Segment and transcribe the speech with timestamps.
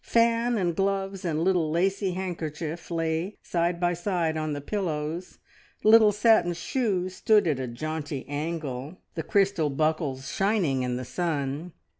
[0.03, 5.37] Fan, and gloves, and little lacy handkerchief lay side by side on the pillows;
[5.83, 11.73] little satin shoes stood at a jaunty angle, the crystal buckles shining in the sun.